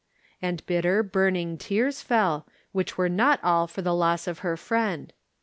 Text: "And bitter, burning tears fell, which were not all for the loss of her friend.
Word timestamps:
"And 0.41 0.65
bitter, 0.65 1.03
burning 1.03 1.59
tears 1.59 2.01
fell, 2.01 2.47
which 2.71 2.97
were 2.97 3.07
not 3.07 3.39
all 3.43 3.67
for 3.67 3.83
the 3.83 3.93
loss 3.93 4.25
of 4.25 4.39
her 4.39 4.57
friend. 4.57 5.13